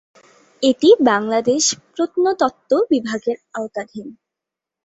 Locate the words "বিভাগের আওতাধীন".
2.91-4.07